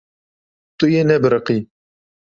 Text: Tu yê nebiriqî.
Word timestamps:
Tu 0.77 0.85
yê 0.93 1.01
nebiriqî. 1.09 1.57